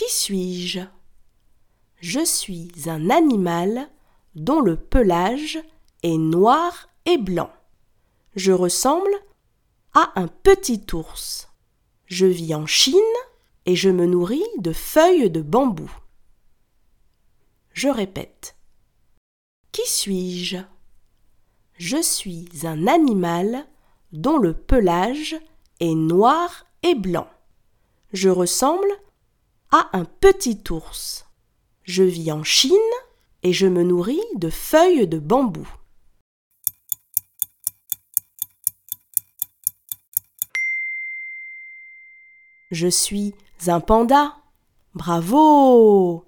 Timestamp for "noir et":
6.16-7.18, 25.94-26.94